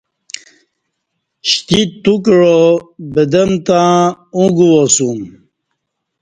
[1.49, 2.55] شتیچ تو کعا
[3.13, 3.81] بدم تہ
[4.35, 5.19] او گوا سوم